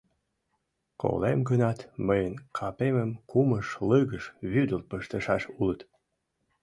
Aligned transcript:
Колем 1.01 1.39
гынат, 1.49 1.79
мыйын 2.07 2.33
капемым 2.57 3.11
кумыж 3.29 3.67
лыгыш 3.89 4.25
вӱдыл 4.51 4.81
пыштышаш 4.89 5.43
улыт. 5.59 5.81